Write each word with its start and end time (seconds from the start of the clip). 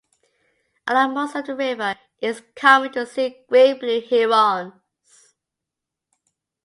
Along 0.87 1.13
most 1.13 1.35
of 1.35 1.45
the 1.45 1.55
river 1.55 1.95
it 2.17 2.25
is 2.27 2.41
common 2.55 2.91
to 2.93 3.05
see 3.05 3.45
great 3.47 3.79
blue 3.79 4.01
herons. 4.01 4.73